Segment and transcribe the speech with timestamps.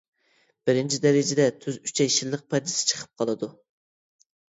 [0.69, 3.55] بىرىنچى دەرىجىدە تۈز ئۈچەي شىللىق پەردىسى چىقىپ قالىدۇ.